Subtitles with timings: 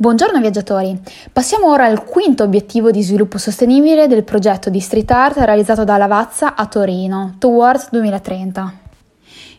[0.00, 0.96] Buongiorno viaggiatori,
[1.32, 5.96] passiamo ora al quinto obiettivo di sviluppo sostenibile del progetto di street art realizzato da
[5.96, 8.87] Lavazza a Torino, Towards 2030.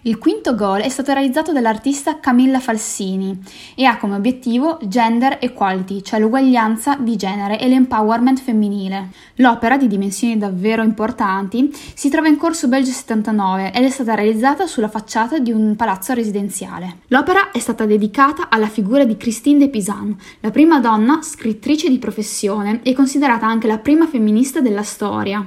[0.03, 3.37] Il quinto goal è stato realizzato dall'artista Camilla Falsini
[3.75, 9.09] e ha come obiettivo gender equality, cioè l'uguaglianza di genere e l'empowerment femminile.
[9.35, 14.67] L'opera, di dimensioni davvero importanti, si trova in corso Belgio 79 ed è stata realizzata
[14.67, 16.99] sulla facciata di un palazzo residenziale.
[17.07, 21.99] L'opera è stata dedicata alla figura di Christine de Pisan, la prima donna scrittrice di
[21.99, 25.45] professione e considerata anche la prima femminista della storia.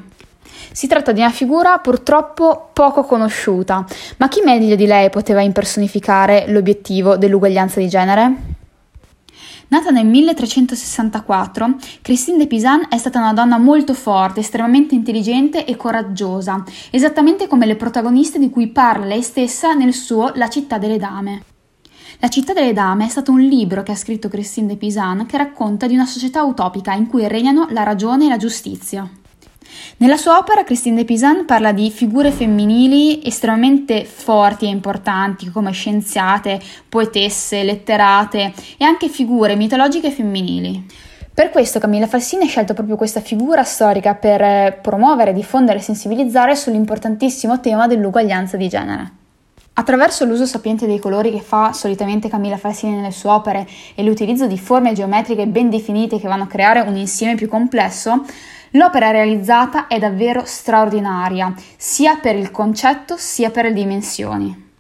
[0.71, 3.85] Si tratta di una figura purtroppo poco conosciuta,
[4.19, 8.61] ma chi meglio di lei poteva impersonificare l'obiettivo dell'uguaglianza di genere?
[9.73, 15.77] Nata nel 1364, Christine de Pisan è stata una donna molto forte, estremamente intelligente e
[15.77, 20.99] coraggiosa, esattamente come le protagoniste di cui parla lei stessa nel suo La città delle
[20.99, 21.45] dame.
[22.19, 25.39] La città delle dame è stato un libro che ha scritto Christine de Pisan che
[25.39, 29.11] racconta di una società utopica in cui regnano la ragione e la giustizia.
[29.99, 35.73] Nella sua opera Christine de Pisan parla di figure femminili estremamente forti e importanti come
[35.73, 40.87] scienziate, poetesse, letterate e anche figure mitologiche femminili.
[41.35, 45.83] Per questo Camilla Falsini ha scelto proprio questa figura storica per eh, promuovere, diffondere e
[45.83, 49.13] sensibilizzare sull'importantissimo tema dell'uguaglianza di genere.
[49.75, 54.47] Attraverso l'uso sapiente dei colori che fa solitamente Camilla Falsini nelle sue opere e l'utilizzo
[54.47, 58.23] di forme geometriche ben definite che vanno a creare un insieme più complesso,
[58.75, 64.71] L'opera realizzata è davvero straordinaria, sia per il concetto sia per le dimensioni.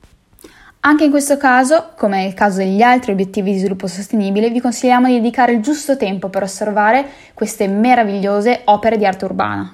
[0.81, 5.09] Anche in questo caso, come nel caso degli altri obiettivi di sviluppo sostenibile, vi consigliamo
[5.09, 9.71] di dedicare il giusto tempo per osservare queste meravigliose opere di arte urbana.